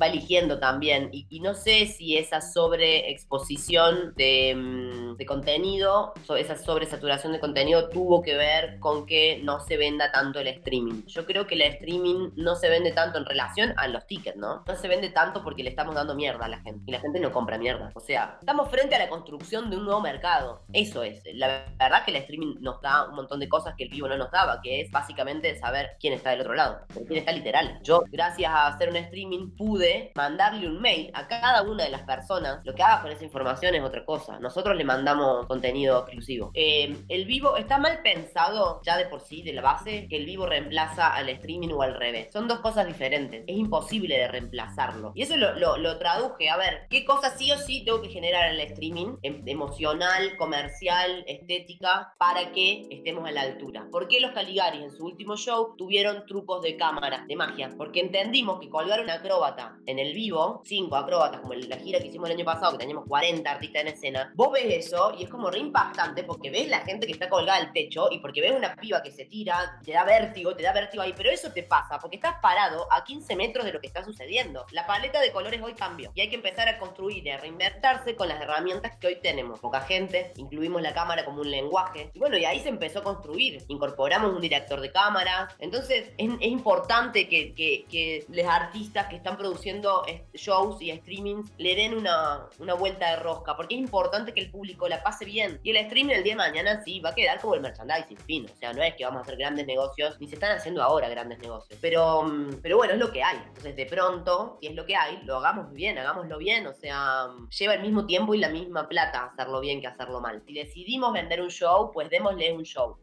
va 0.00 0.06
eligiendo 0.06 0.60
también. 0.60 1.08
Y, 1.10 1.40
no 1.40 1.54
sé 1.54 1.86
si 1.86 2.16
esa 2.16 2.40
sobreexposición 2.40 4.14
de, 4.14 4.54
mm, 4.54 5.16
de 5.16 5.26
contenido, 5.26 6.12
sobresaturación 6.56 7.32
de 7.32 7.40
contenido 7.40 7.88
tuvo 7.88 8.22
que 8.22 8.34
ver 8.34 8.78
con 8.80 9.06
que 9.06 9.40
no 9.42 9.60
se 9.60 9.76
venda 9.76 10.10
tanto 10.12 10.40
el 10.40 10.48
streaming. 10.48 11.02
Yo 11.06 11.26
creo 11.26 11.46
que 11.46 11.54
el 11.54 11.62
streaming 11.62 12.30
no 12.36 12.56
se 12.56 12.68
vende 12.68 12.92
tanto 12.92 13.18
en 13.18 13.24
relación 13.24 13.74
a 13.76 13.88
los 13.88 14.06
tickets, 14.06 14.36
¿no? 14.36 14.62
No 14.66 14.76
se 14.76 14.88
vende 14.88 15.10
tanto 15.10 15.42
porque 15.42 15.62
le 15.62 15.70
estamos 15.70 15.94
dando 15.94 16.14
mierda 16.14 16.46
a 16.46 16.48
la 16.48 16.60
gente. 16.60 16.82
Y 16.86 16.92
la 16.92 17.00
gente 17.00 17.20
no 17.20 17.32
compra 17.32 17.58
mierda. 17.58 17.90
O 17.94 18.00
sea, 18.00 18.36
estamos 18.40 18.70
frente 18.70 18.94
a 18.94 18.98
la 18.98 19.08
construcción 19.08 19.70
de 19.70 19.76
un 19.76 19.84
nuevo 19.84 20.00
mercado. 20.00 20.62
Eso 20.72 21.02
es. 21.02 21.22
La 21.34 21.66
verdad 21.78 22.04
que 22.04 22.10
el 22.10 22.16
streaming 22.18 22.56
nos 22.60 22.80
da 22.80 23.08
un 23.08 23.14
montón 23.14 23.40
de 23.40 23.48
cosas 23.48 23.74
que 23.76 23.84
el 23.84 23.90
vivo 23.90 24.08
no 24.08 24.16
nos 24.16 24.30
daba, 24.30 24.60
que 24.62 24.80
es 24.80 24.90
básicamente 24.90 25.56
saber 25.58 25.96
quién 26.00 26.12
está 26.12 26.30
del 26.30 26.40
otro 26.40 26.54
lado. 26.54 26.80
Quién 27.06 27.18
está 27.18 27.32
literal. 27.32 27.80
Yo, 27.82 28.02
gracias 28.10 28.50
a 28.50 28.66
hacer 28.68 28.88
un 28.90 28.96
streaming, 28.96 29.56
pude 29.56 30.12
mandarle 30.14 30.66
un 30.66 30.80
mail 30.80 31.10
a 31.14 31.26
cada 31.28 31.62
una 31.62 31.84
de 31.84 31.90
las 31.90 32.02
personas. 32.02 32.60
Lo 32.64 32.74
que 32.74 32.82
haga 32.82 33.02
con 33.02 33.10
esa 33.10 33.24
información 33.24 33.74
es 33.74 33.82
otra 33.82 34.04
cosa. 34.04 34.38
Nosotros 34.38 34.76
le 34.76 34.84
mandamos 34.84 35.46
contenido 35.46 36.00
exclusivo. 36.00 36.41
Eh, 36.54 36.96
el 37.08 37.24
vivo 37.26 37.56
está 37.56 37.78
mal 37.78 38.00
pensado 38.02 38.80
ya 38.82 38.96
de 38.96 39.06
por 39.06 39.20
sí, 39.20 39.42
de 39.42 39.52
la 39.52 39.62
base, 39.62 40.06
que 40.08 40.16
el 40.16 40.26
vivo 40.26 40.46
reemplaza 40.46 41.14
al 41.14 41.28
streaming 41.28 41.70
o 41.70 41.82
al 41.82 41.94
revés. 41.94 42.32
Son 42.32 42.48
dos 42.48 42.60
cosas 42.60 42.86
diferentes. 42.86 43.44
Es 43.46 43.56
imposible 43.56 44.16
de 44.18 44.28
reemplazarlo. 44.28 45.12
Y 45.14 45.22
eso 45.22 45.36
lo, 45.36 45.54
lo, 45.54 45.76
lo 45.76 45.98
traduje. 45.98 46.48
A 46.48 46.56
ver, 46.56 46.86
¿qué 46.90 47.04
cosas 47.04 47.38
sí 47.38 47.50
o 47.52 47.58
sí 47.58 47.84
tengo 47.84 48.00
que 48.02 48.08
generar 48.08 48.52
en 48.52 48.60
el 48.60 48.72
streaming? 48.72 49.16
Em, 49.22 49.42
emocional, 49.46 50.36
comercial, 50.36 51.24
estética, 51.26 52.14
para 52.18 52.52
que 52.52 52.86
estemos 52.90 53.28
a 53.28 53.32
la 53.32 53.42
altura. 53.42 53.86
¿Por 53.90 54.08
qué 54.08 54.20
los 54.20 54.32
Caligaris 54.32 54.82
en 54.82 54.90
su 54.90 55.04
último 55.04 55.36
show 55.36 55.74
tuvieron 55.76 56.26
trucos 56.26 56.62
de 56.62 56.76
cámara, 56.76 57.24
de 57.26 57.36
magia? 57.36 57.70
Porque 57.76 58.00
entendimos 58.00 58.60
que 58.60 58.68
colgar 58.68 59.00
un 59.00 59.10
acróbata 59.10 59.76
en 59.86 59.98
el 59.98 60.14
vivo, 60.14 60.62
cinco 60.64 60.96
acróbatas, 60.96 61.40
como 61.40 61.54
la 61.54 61.76
gira 61.76 62.00
que 62.00 62.08
hicimos 62.08 62.28
el 62.28 62.36
año 62.36 62.44
pasado, 62.44 62.72
que 62.72 62.78
teníamos 62.78 63.06
40 63.06 63.50
artistas 63.50 63.82
en 63.82 63.88
escena, 63.88 64.32
vos 64.34 64.52
ves 64.52 64.86
eso 64.86 65.14
y 65.18 65.24
es 65.24 65.30
como 65.30 65.50
re 65.50 65.58
impactante 65.58 66.24
porque 66.32 66.50
ves 66.50 66.68
la 66.68 66.80
gente 66.80 67.06
que 67.06 67.12
está 67.12 67.28
colgada 67.28 67.58
al 67.58 67.74
techo 67.74 68.08
y 68.10 68.18
porque 68.18 68.40
ves 68.40 68.52
una 68.52 68.74
piba 68.74 69.02
que 69.02 69.10
se 69.10 69.26
tira, 69.26 69.78
te 69.84 69.92
da 69.92 70.02
vértigo, 70.02 70.56
te 70.56 70.62
da 70.62 70.72
vértigo 70.72 71.02
ahí, 71.02 71.12
pero 71.14 71.30
eso 71.30 71.52
te 71.52 71.62
pasa 71.62 71.98
porque 71.98 72.16
estás 72.16 72.36
parado 72.40 72.86
a 72.90 73.04
15 73.04 73.36
metros 73.36 73.66
de 73.66 73.72
lo 73.72 73.80
que 73.80 73.86
está 73.86 74.02
sucediendo. 74.02 74.64
La 74.70 74.86
paleta 74.86 75.20
de 75.20 75.30
colores 75.30 75.60
hoy 75.62 75.74
cambió 75.74 76.10
y 76.14 76.22
hay 76.22 76.30
que 76.30 76.36
empezar 76.36 76.70
a 76.70 76.78
construir 76.78 77.26
y 77.26 77.28
a 77.28 77.36
reinvertirse 77.36 78.16
con 78.16 78.28
las 78.28 78.40
herramientas 78.40 78.96
que 78.96 79.08
hoy 79.08 79.16
tenemos. 79.16 79.60
Poca 79.60 79.82
gente, 79.82 80.32
incluimos 80.36 80.80
la 80.80 80.94
cámara 80.94 81.26
como 81.26 81.42
un 81.42 81.50
lenguaje 81.50 82.10
y 82.14 82.18
bueno, 82.18 82.38
y 82.38 82.46
ahí 82.46 82.60
se 82.60 82.70
empezó 82.70 83.00
a 83.00 83.02
construir. 83.02 83.62
Incorporamos 83.68 84.32
un 84.32 84.40
director 84.40 84.80
de 84.80 84.90
cámara. 84.90 85.48
Entonces 85.58 86.12
es, 86.16 86.30
es 86.40 86.48
importante 86.48 87.28
que, 87.28 87.52
que, 87.54 87.84
que 87.90 88.24
los 88.30 88.46
artistas 88.46 89.08
que 89.08 89.16
están 89.16 89.36
produciendo 89.36 90.02
shows 90.32 90.80
y 90.80 90.90
streamings 90.96 91.52
le 91.58 91.74
den 91.74 91.94
una, 91.94 92.46
una 92.58 92.72
vuelta 92.72 93.10
de 93.10 93.16
rosca 93.16 93.54
porque 93.54 93.74
es 93.74 93.80
importante 93.80 94.32
que 94.32 94.40
el 94.40 94.50
público 94.50 94.88
la 94.88 95.02
pase 95.02 95.26
bien 95.26 95.60
y 95.62 95.70
el 95.70 95.76
streaming 95.76 96.21
el 96.22 96.24
día 96.24 96.32
de 96.34 96.36
mañana 96.36 96.82
sí 96.84 97.00
va 97.00 97.10
a 97.10 97.14
quedar 97.14 97.40
como 97.40 97.54
el 97.54 97.60
merchandising, 97.60 98.16
fin. 98.18 98.46
O 98.46 98.56
sea, 98.56 98.72
no 98.72 98.82
es 98.82 98.94
que 98.94 99.04
vamos 99.04 99.18
a 99.18 99.22
hacer 99.22 99.36
grandes 99.36 99.66
negocios, 99.66 100.16
ni 100.20 100.28
se 100.28 100.34
están 100.34 100.56
haciendo 100.56 100.82
ahora 100.82 101.08
grandes 101.08 101.38
negocios. 101.40 101.78
Pero, 101.82 102.22
mm, 102.22 102.60
pero 102.62 102.76
bueno, 102.76 102.94
es 102.94 103.00
lo 103.00 103.12
que 103.12 103.22
hay. 103.22 103.38
Entonces, 103.48 103.76
de 103.76 103.86
pronto, 103.86 104.58
si 104.60 104.68
es 104.68 104.74
lo 104.74 104.86
que 104.86 104.94
hay, 104.94 105.20
lo 105.24 105.38
hagamos 105.38 105.72
bien, 105.72 105.98
hagámoslo 105.98 106.38
bien. 106.38 106.66
O 106.66 106.72
sea, 106.72 107.26
mm, 107.26 107.48
lleva 107.50 107.74
el 107.74 107.82
mismo 107.82 108.06
tiempo 108.06 108.34
y 108.34 108.38
la 108.38 108.48
misma 108.48 108.88
plata 108.88 109.24
hacerlo 109.24 109.60
bien 109.60 109.80
que 109.80 109.88
hacerlo 109.88 110.20
mal. 110.20 110.42
Si 110.46 110.54
decidimos 110.54 111.12
vender 111.12 111.42
un 111.42 111.50
show, 111.50 111.90
pues 111.92 112.08
démosle 112.08 112.52
un 112.52 112.62
show. 112.62 112.96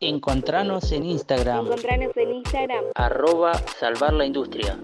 Encontranos 0.00 0.92
en 0.92 1.04
Instagram. 1.04 1.66
Encontranos 1.66 2.16
en 2.16 2.34
Instagram. 2.34 2.84
Arroba 2.94 3.54
salvar 3.54 4.12
la 4.12 4.26
industria. 4.26 4.78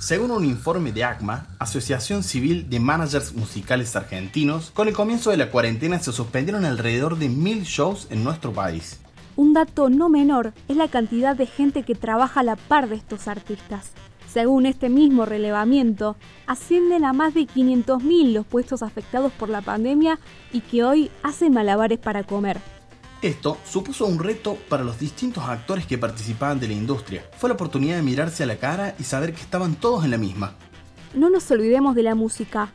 Según 0.00 0.30
un 0.30 0.46
informe 0.46 0.92
de 0.92 1.04
ACMA, 1.04 1.46
Asociación 1.58 2.22
Civil 2.22 2.70
de 2.70 2.80
Managers 2.80 3.34
Musicales 3.34 3.94
Argentinos, 3.96 4.70
con 4.70 4.88
el 4.88 4.94
comienzo 4.94 5.28
de 5.30 5.36
la 5.36 5.50
cuarentena 5.50 5.98
se 5.98 6.10
suspendieron 6.10 6.64
alrededor 6.64 7.18
de 7.18 7.28
mil 7.28 7.64
shows 7.64 8.06
en 8.08 8.24
nuestro 8.24 8.50
país. 8.50 8.98
Un 9.36 9.52
dato 9.52 9.90
no 9.90 10.08
menor 10.08 10.54
es 10.68 10.78
la 10.78 10.88
cantidad 10.88 11.36
de 11.36 11.44
gente 11.44 11.82
que 11.82 11.94
trabaja 11.94 12.40
a 12.40 12.44
la 12.44 12.56
par 12.56 12.88
de 12.88 12.96
estos 12.96 13.28
artistas. 13.28 13.92
Según 14.26 14.64
este 14.64 14.88
mismo 14.88 15.26
relevamiento, 15.26 16.16
ascienden 16.46 17.04
a 17.04 17.12
más 17.12 17.34
de 17.34 17.42
500.000 17.42 18.32
los 18.32 18.46
puestos 18.46 18.82
afectados 18.82 19.32
por 19.32 19.50
la 19.50 19.60
pandemia 19.60 20.18
y 20.50 20.62
que 20.62 20.82
hoy 20.82 21.10
hacen 21.22 21.52
malabares 21.52 21.98
para 21.98 22.24
comer. 22.24 22.58
Esto 23.22 23.58
supuso 23.66 24.06
un 24.06 24.18
reto 24.18 24.56
para 24.70 24.82
los 24.82 24.98
distintos 24.98 25.44
actores 25.44 25.86
que 25.86 25.98
participaban 25.98 26.58
de 26.58 26.68
la 26.68 26.72
industria. 26.72 27.22
Fue 27.36 27.50
la 27.50 27.54
oportunidad 27.54 27.96
de 27.96 28.02
mirarse 28.02 28.44
a 28.44 28.46
la 28.46 28.56
cara 28.56 28.94
y 28.98 29.04
saber 29.04 29.34
que 29.34 29.42
estaban 29.42 29.74
todos 29.74 30.04
en 30.04 30.10
la 30.10 30.16
misma. 30.16 30.54
no 31.12 31.28
nos 31.28 31.50
olvidemos 31.50 31.94
de 31.94 32.02
la 32.02 32.14
música. 32.14 32.70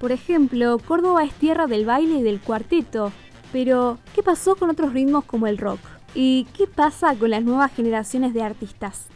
Por 0.00 0.10
ejemplo, 0.10 0.78
Córdoba 0.78 1.22
es 1.24 1.32
tierra 1.34 1.66
del 1.68 1.86
baile 1.86 2.18
y 2.18 2.22
del 2.22 2.40
cuarteto, 2.40 3.12
pero 3.52 3.98
¿qué 4.14 4.24
pasó 4.24 4.56
con 4.56 4.70
otros 4.70 4.92
ritmos 4.92 5.24
como 5.24 5.46
el 5.46 5.56
rock? 5.56 5.78
¿Y 6.14 6.48
qué 6.56 6.66
pasa 6.66 7.14
con 7.14 7.30
las 7.30 7.44
nuevas 7.44 7.72
generaciones 7.72 8.34
de 8.34 8.42
artistas? 8.42 9.06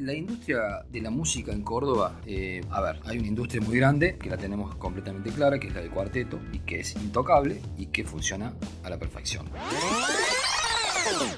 La 0.00 0.14
industria 0.14 0.82
de 0.90 1.02
la 1.02 1.10
música 1.10 1.52
en 1.52 1.62
Córdoba, 1.62 2.22
eh, 2.24 2.62
a 2.70 2.80
ver, 2.80 3.00
hay 3.04 3.18
una 3.18 3.28
industria 3.28 3.60
muy 3.60 3.76
grande 3.76 4.16
que 4.16 4.30
la 4.30 4.38
tenemos 4.38 4.74
completamente 4.76 5.30
clara, 5.30 5.60
que 5.60 5.68
es 5.68 5.74
la 5.74 5.82
del 5.82 5.90
cuarteto, 5.90 6.40
y 6.54 6.60
que 6.60 6.80
es 6.80 6.96
intocable 6.96 7.60
y 7.76 7.86
que 7.86 8.04
funciona 8.04 8.54
a 8.82 8.88
la 8.88 8.98
perfección. 8.98 9.44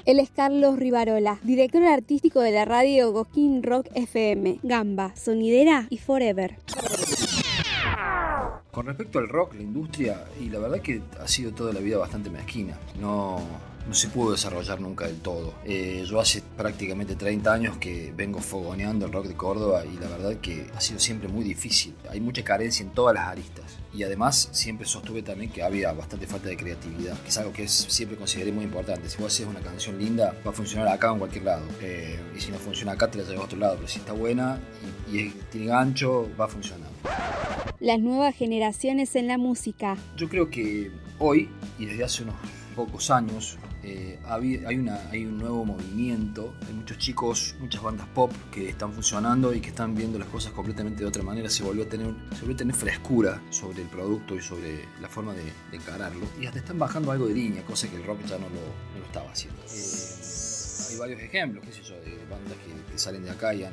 Él 0.05 0.19
es 0.19 0.29
Carlos 0.29 0.79
Rivarola, 0.79 1.39
director 1.43 1.83
artístico 1.83 2.39
de 2.39 2.51
la 2.51 2.63
radio 2.63 3.11
Gokin 3.11 3.63
Rock 3.63 3.87
FM, 3.95 4.59
Gamba, 4.63 5.13
Sonidera 5.17 5.87
y 5.89 5.97
Forever. 5.97 6.55
Con 8.71 8.85
respecto 8.85 9.19
al 9.19 9.27
rock, 9.27 9.55
la 9.55 9.61
industria, 9.61 10.23
y 10.39 10.49
la 10.49 10.59
verdad 10.59 10.79
que 10.79 11.01
ha 11.21 11.27
sido 11.27 11.51
toda 11.51 11.73
la 11.73 11.81
vida 11.81 11.97
bastante 11.97 12.29
mezquina. 12.29 12.79
No, 12.97 13.41
no 13.87 13.93
se 13.93 14.07
pudo 14.07 14.31
desarrollar 14.31 14.79
nunca 14.79 15.05
del 15.05 15.19
todo. 15.19 15.53
Eh, 15.65 16.05
yo 16.07 16.19
hace 16.19 16.42
prácticamente 16.57 17.15
30 17.15 17.53
años 17.53 17.77
que 17.77 18.13
vengo 18.15 18.39
fogoneando 18.39 19.05
el 19.05 19.11
rock 19.11 19.27
de 19.27 19.35
Córdoba 19.35 19.85
y 19.85 19.97
la 19.97 20.07
verdad 20.07 20.37
que 20.37 20.67
ha 20.75 20.81
sido 20.81 20.99
siempre 20.99 21.27
muy 21.27 21.43
difícil. 21.43 21.95
Hay 22.09 22.19
mucha 22.19 22.43
carencia 22.43 22.83
en 22.83 22.91
todas 22.91 23.15
las 23.15 23.27
aristas. 23.27 23.79
Y 23.93 24.03
además 24.03 24.49
siempre 24.51 24.87
sostuve 24.87 25.21
también 25.21 25.51
que 25.51 25.61
había 25.61 25.93
bastante 25.93 26.25
falta 26.25 26.49
de 26.49 26.57
creatividad, 26.57 27.15
que 27.21 27.29
es 27.29 27.37
algo 27.37 27.53
que 27.53 27.67
siempre 27.67 28.17
consideré 28.17 28.51
muy 28.51 28.63
importante. 28.63 29.07
Si 29.07 29.21
vos 29.21 29.31
haces 29.31 29.45
una 29.45 29.59
canción 29.59 29.99
linda, 29.99 30.35
va 30.45 30.49
a 30.49 30.53
funcionar 30.53 30.87
acá 30.87 31.11
o 31.11 31.13
en 31.13 31.19
cualquier 31.19 31.43
lado. 31.43 31.63
Eh, 31.81 32.19
y 32.35 32.41
si 32.41 32.51
no 32.51 32.57
funciona 32.57 32.93
acá, 32.93 33.11
te 33.11 33.19
la 33.19 33.23
llevas 33.23 33.41
a 33.41 33.45
otro 33.45 33.59
lado. 33.59 33.75
Pero 33.75 33.87
si 33.87 33.99
está 33.99 34.13
buena 34.13 34.59
y, 35.11 35.19
y 35.19 35.29
tiene 35.51 35.67
gancho, 35.67 36.27
va 36.39 36.45
a 36.45 36.47
funcionar. 36.47 36.89
Las 37.79 37.99
nuevas 37.99 38.35
generaciones 38.35 39.15
en 39.15 39.27
la 39.27 39.37
música. 39.37 39.95
Yo 40.17 40.27
creo 40.27 40.49
que 40.49 40.91
hoy, 41.19 41.49
y 41.77 41.85
desde 41.85 42.03
hace 42.03 42.23
unos 42.23 42.35
pocos 42.75 43.11
años, 43.11 43.57
eh, 43.83 44.17
hay, 44.25 44.77
una, 44.77 45.09
hay 45.09 45.25
un 45.25 45.37
nuevo 45.37 45.65
movimiento, 45.65 46.53
hay 46.65 46.73
muchos 46.73 46.97
chicos, 46.97 47.55
muchas 47.59 47.83
bandas 47.83 48.07
pop 48.07 48.31
que 48.49 48.69
están 48.69 48.93
funcionando 48.93 49.53
y 49.53 49.59
que 49.59 49.69
están 49.69 49.93
viendo 49.93 50.17
las 50.17 50.29
cosas 50.29 50.53
completamente 50.53 51.01
de 51.01 51.05
otra 51.05 51.21
manera, 51.21 51.49
se 51.49 51.63
volvió 51.63 51.83
a 51.83 51.87
tener, 51.87 52.13
frescura 52.73 53.41
sobre 53.49 53.81
el 53.81 53.89
producto 53.89 54.35
y 54.35 54.41
sobre 54.41 54.85
la 55.01 55.09
forma 55.09 55.33
de, 55.33 55.43
encararlo. 55.73 56.25
Y 56.39 56.45
hasta 56.45 56.59
están 56.59 56.79
bajando 56.79 57.11
algo 57.11 57.27
de 57.27 57.33
línea, 57.33 57.63
cosa 57.63 57.89
que 57.89 57.97
el 57.97 58.05
rock 58.05 58.23
ya 58.25 58.37
no 58.37 58.47
lo, 58.49 59.05
estaba 59.05 59.29
haciendo. 59.31 59.61
Eh, 59.63 60.91
hay 60.91 60.97
varios 60.97 61.21
ejemplos, 61.21 61.65
qué 61.65 61.73
sé 61.73 61.83
yo, 61.83 61.95
de 61.95 62.17
bandas 62.29 62.57
que, 62.89 62.97
salen 62.97 63.23
de 63.23 63.31
acá 63.31 63.53
y 63.53 63.63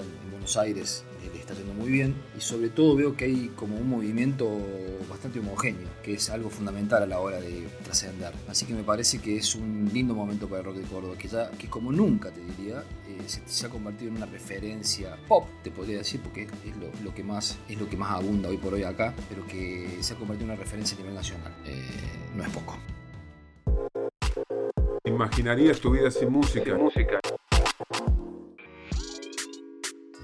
están 0.00 0.24
en 0.24 0.30
Buenos 0.30 0.56
Aires 0.56 1.04
está 1.50 1.54
yendo 1.54 1.74
muy 1.74 1.90
bien 1.90 2.14
y 2.36 2.40
sobre 2.40 2.68
todo 2.68 2.94
veo 2.94 3.16
que 3.16 3.24
hay 3.24 3.50
como 3.56 3.76
un 3.76 3.88
movimiento 3.88 4.48
bastante 5.08 5.40
homogéneo, 5.40 5.88
que 6.02 6.14
es 6.14 6.30
algo 6.30 6.50
fundamental 6.50 7.02
a 7.02 7.06
la 7.06 7.18
hora 7.20 7.40
de 7.40 7.66
trascender. 7.82 8.32
Así 8.48 8.66
que 8.66 8.74
me 8.74 8.82
parece 8.82 9.18
que 9.18 9.36
es 9.36 9.54
un 9.54 9.90
lindo 9.92 10.14
momento 10.14 10.48
para 10.48 10.60
el 10.60 10.66
rock 10.66 10.76
de 10.76 10.84
Córdoba, 10.84 11.16
que 11.18 11.28
ya 11.28 11.50
que 11.52 11.68
como 11.68 11.92
nunca 11.92 12.30
te 12.30 12.40
diría, 12.40 12.84
eh, 13.06 13.18
se, 13.26 13.66
ha 13.66 13.68
convertido 13.68 14.10
en 14.10 14.16
una 14.16 14.26
referencia 14.26 15.16
pop, 15.28 15.46
te 15.62 15.70
podría 15.70 15.98
decir, 15.98 16.20
porque 16.20 16.42
es 16.42 17.02
lo, 17.02 17.14
que 17.14 17.22
más 17.22 17.58
es 17.68 17.78
lo 17.78 17.88
que 17.88 17.96
más 17.96 18.12
abunda 18.12 18.48
hoy 18.48 18.56
por 18.56 18.74
hoy 18.74 18.84
acá, 18.84 19.14
pero 19.28 19.46
que 19.46 19.98
se 20.00 20.14
ha 20.14 20.16
convertido 20.16 20.46
en 20.46 20.52
una 20.54 20.62
referencia 20.62 20.96
a 20.96 21.00
nivel 21.00 21.14
nacional. 21.14 21.52
Eh, 21.64 21.82
no 22.34 22.44
es 22.44 22.50
poco. 22.50 22.78
¿Imaginarías 25.04 25.80
tu 25.80 25.90
vida 25.90 26.10
sin 26.10 26.30
música? 26.30 26.64
Sin 26.64 26.76
música. 26.76 27.20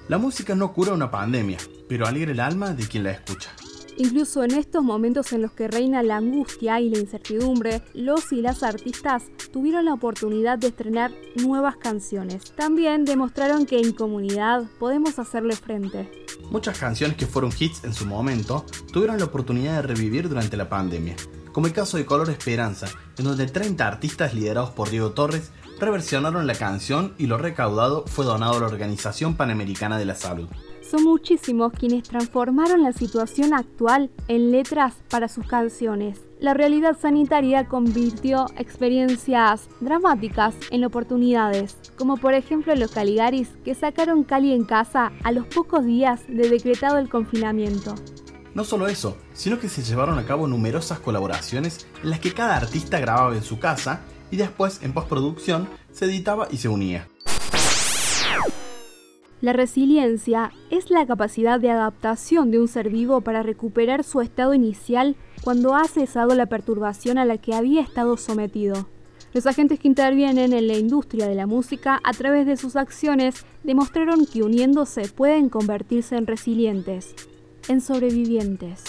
La 0.09 0.19
música 0.19 0.55
no 0.55 0.73
cura 0.73 0.93
una 0.93 1.11
pandemia, 1.11 1.59
pero 1.89 2.07
alegra 2.07 2.31
el 2.31 2.39
alma 2.39 2.75
de 2.75 2.87
quien 2.87 3.03
la 3.03 3.11
escucha. 3.11 3.51
Incluso 3.97 4.45
en 4.45 4.53
estos 4.53 4.85
momentos 4.85 5.33
en 5.33 5.43
los 5.43 5.51
que 5.51 5.67
reina 5.67 6.03
la 6.05 6.19
angustia 6.19 6.81
y 6.81 6.91
la 6.91 6.99
incertidumbre, 6.99 7.83
los 7.93 8.31
y 8.31 8.41
las 8.41 8.63
artistas 8.63 9.25
tuvieron 9.53 9.87
la 9.87 9.95
oportunidad 9.95 10.59
de 10.59 10.69
estrenar 10.69 11.11
nuevas 11.35 11.77
canciones. 11.77 12.53
También 12.55 13.05
demostraron 13.05 13.67
que 13.67 13.81
en 13.81 13.93
comunidad 13.93 14.65
podemos 14.79 15.19
hacerle 15.19 15.57
frente. 15.57 16.09
Muchas 16.51 16.79
canciones 16.79 17.17
que 17.17 17.27
fueron 17.27 17.51
hits 17.59 17.83
en 17.83 17.93
su 17.93 18.07
momento 18.07 18.65
tuvieron 18.93 19.19
la 19.19 19.25
oportunidad 19.25 19.75
de 19.77 19.89
revivir 19.89 20.29
durante 20.29 20.57
la 20.57 20.69
pandemia, 20.69 21.17
como 21.51 21.67
el 21.67 21.73
caso 21.73 21.97
de 21.97 22.07
Color 22.07 22.31
Esperanza, 22.31 22.87
en 23.19 23.25
donde 23.25 23.47
30 23.47 23.85
artistas 23.85 24.35
liderados 24.35 24.71
por 24.71 24.89
Diego 24.89 25.11
Torres 25.11 25.51
reversionaron 25.79 26.47
la 26.47 26.55
canción 26.55 27.15
y 27.19 27.27
lo 27.27 27.39
recaudado 27.39 28.05
fue 28.07 28.25
donado 28.25 28.57
a 28.57 28.61
la 28.61 28.67
Organización 28.67 29.35
Panamericana 29.35 29.99
de 29.99 30.05
la 30.05 30.15
Salud. 30.15 30.49
Son 30.89 31.03
muchísimos 31.03 31.73
quienes 31.73 32.05
transformaron 32.05 32.83
la 32.83 32.93
situación 32.93 33.55
actual 33.55 34.11
en 34.29 34.53
letras 34.53 34.95
para 35.11 35.29
sus 35.29 35.47
canciones. 35.47 36.21
La 36.39 36.55
realidad 36.55 36.97
sanitaria 37.01 37.67
convirtió 37.67 38.47
experiencias 38.57 39.69
dramáticas 39.81 40.55
en 40.71 40.85
oportunidades, 40.85 41.77
como 41.97 42.19
por 42.19 42.35
ejemplo 42.35 42.75
los 42.77 42.93
Caligaris 42.93 43.49
que 43.65 43.75
sacaron 43.75 44.23
Cali 44.23 44.53
en 44.53 44.65
casa 44.65 45.13
a 45.25 45.33
los 45.33 45.47
pocos 45.47 45.85
días 45.85 46.21
de 46.29 46.49
decretado 46.49 46.99
el 46.99 47.09
confinamiento. 47.09 47.95
No 48.55 48.65
solo 48.65 48.87
eso, 48.87 49.17
sino 49.35 49.59
que 49.59 49.69
se 49.69 49.83
llevaron 49.83 50.19
a 50.19 50.25
cabo 50.25 50.47
numerosas 50.47 50.99
colaboraciones 51.01 51.87
en 52.03 52.11
las 52.11 52.21
que 52.21 52.33
cada 52.33 52.57
artista 52.57 53.01
grababa 53.01 53.35
en 53.35 53.43
su 53.43 53.59
casa 53.59 54.03
y 54.31 54.37
después 54.37 54.83
en 54.83 54.93
postproducción 54.93 55.69
se 55.93 56.07
editaba 56.07 56.49
y 56.51 56.57
se 56.59 56.69
unía. 56.69 57.09
La 59.43 59.53
resiliencia 59.53 60.51
es 60.71 60.91
la 60.91 61.07
capacidad 61.07 61.61
de 61.61 61.71
adaptación 61.71 62.51
de 62.51 62.59
un 62.59 62.69
ser 62.69 62.89
vivo 62.89 63.21
para 63.21 63.43
recuperar 63.43 64.03
su 64.03 64.21
estado 64.21 64.55
inicial 64.55 65.15
cuando 65.45 65.75
ha 65.75 65.85
cesado 65.85 66.35
la 66.35 66.47
perturbación 66.47 67.19
a 67.19 67.27
la 67.27 67.37
que 67.37 67.55
había 67.55 67.83
estado 67.83 68.17
sometido. 68.17 68.89
Los 69.35 69.47
agentes 69.47 69.79
que 69.79 69.89
intervienen 69.89 70.55
en 70.55 70.67
la 70.67 70.79
industria 70.79 71.29
de 71.29 71.35
la 71.35 71.47
música 71.47 72.01
a 72.03 72.13
través 72.13 72.47
de 72.47 72.57
sus 72.57 72.75
acciones 72.77 73.45
demostraron 73.63 74.25
que 74.25 74.43
uniéndose 74.43 75.09
pueden 75.09 75.51
convertirse 75.51 76.17
en 76.17 76.27
resilientes, 76.27 77.15
en 77.69 77.83
sobrevivientes. 77.83 78.85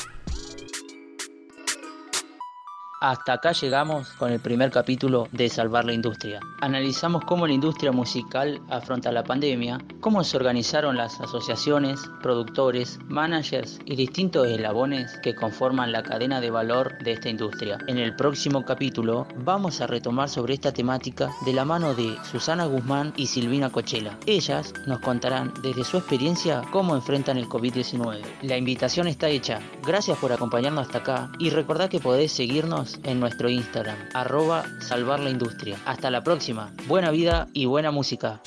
Hasta 2.99 3.33
acá 3.33 3.51
llegamos 3.51 4.09
con 4.13 4.31
el 4.31 4.39
primer 4.39 4.71
capítulo 4.71 5.27
de 5.31 5.49
Salvar 5.49 5.85
la 5.85 5.93
Industria. 5.93 6.39
Analizamos 6.61 7.23
cómo 7.25 7.45
la 7.45 7.53
industria 7.53 7.91
musical 7.91 8.59
afronta 8.71 9.11
la 9.11 9.23
pandemia, 9.23 9.77
cómo 9.99 10.23
se 10.23 10.35
organizaron 10.35 10.97
las 10.97 11.21
asociaciones, 11.21 12.01
productores, 12.23 12.97
managers 13.07 13.79
y 13.85 13.95
distintos 13.95 14.47
eslabones 14.47 15.19
que 15.21 15.35
conforman 15.35 15.91
la 15.91 16.01
cadena 16.01 16.41
de 16.41 16.49
valor 16.49 16.97
de 17.03 17.11
esta 17.11 17.29
industria. 17.29 17.77
En 17.85 17.99
el 17.99 18.15
próximo 18.15 18.65
capítulo 18.65 19.27
vamos 19.45 19.79
a 19.79 19.85
retomar 19.85 20.27
sobre 20.27 20.55
esta 20.55 20.71
temática 20.71 21.29
de 21.45 21.53
la 21.53 21.65
mano 21.65 21.93
de 21.93 22.17
Susana 22.23 22.65
Guzmán 22.65 23.13
y 23.15 23.27
Silvina 23.27 23.69
Cochela. 23.69 24.17
Ellas 24.25 24.73
nos 24.87 25.01
contarán 25.01 25.53
desde 25.61 25.83
su 25.83 25.97
experiencia 25.97 26.63
cómo 26.71 26.95
enfrentan 26.95 27.37
el 27.37 27.47
COVID-19. 27.47 28.21
La 28.41 28.57
invitación 28.57 29.07
está 29.07 29.29
hecha. 29.29 29.59
Gracias 29.85 30.17
por 30.17 30.31
acompañarnos 30.31 30.87
hasta 30.87 30.97
acá 30.97 31.31
y 31.37 31.51
recordad 31.51 31.91
que 31.91 31.99
podés 31.99 32.31
seguirnos 32.31 32.86
en 33.03 33.19
nuestro 33.19 33.49
Instagram, 33.49 33.97
arroba 34.13 34.65
salvar 34.79 35.19
la 35.19 35.29
industria. 35.29 35.77
Hasta 35.85 36.09
la 36.09 36.23
próxima, 36.23 36.71
buena 36.87 37.11
vida 37.11 37.47
y 37.53 37.65
buena 37.65 37.91
música. 37.91 38.41